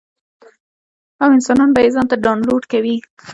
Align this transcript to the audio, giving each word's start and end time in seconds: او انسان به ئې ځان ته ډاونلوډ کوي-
او 1.21 1.27
انسان 1.35 1.69
به 1.73 1.79
ئې 1.83 1.89
ځان 1.95 2.05
ته 2.11 2.15
ډاونلوډ 2.23 2.63
کوي- 2.71 2.95